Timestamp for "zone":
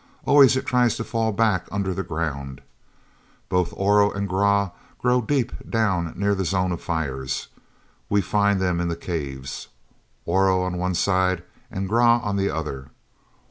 6.43-6.71